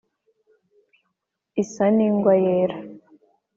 [1.61, 2.77] isa n’ingwa yera